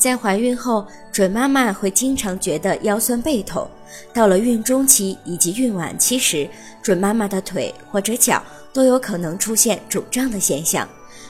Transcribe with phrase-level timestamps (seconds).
[0.00, 3.68] 在怀孕后，准妈妈会经常觉得腰酸背痛。
[4.14, 6.48] 到了孕中期以及孕晚期时，
[6.82, 8.42] 准妈妈的腿或者脚
[8.72, 10.88] 都有可能出现肿胀的现象。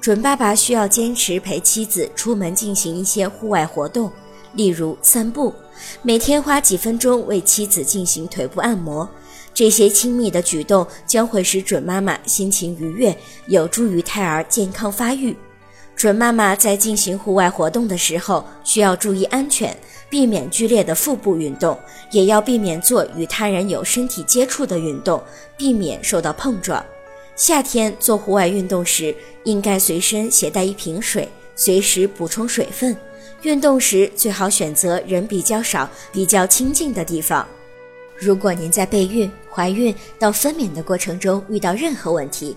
[0.00, 4.08] 准爸爸需要坚持陪妻子出门进行一些户外活动，
[4.54, 5.52] 例如散步，
[6.02, 9.08] 每天花几分钟为妻子进行腿部按摩。
[9.52, 13.16] 这些亲密的举动将会使准妈妈心情愉悦，
[13.48, 15.36] 有助于胎儿健康发育。
[15.94, 19.76] 准妈妈在进行户外活动的时候，需要注意安全，
[20.10, 21.78] 避免剧烈的腹部运动，
[22.10, 25.22] 也要避免做与他人有身体接触的运动，
[25.56, 26.84] 避免受到碰撞。
[27.36, 29.14] 夏天做户外运动时，
[29.44, 32.96] 应该随身携带一瓶水，随时补充水分。
[33.42, 37.46] 运动时最好选择人比较少、比较清静的地方。
[38.16, 42.56] 如果您在备孕、怀孕到分娩的过程中遇到任何问题，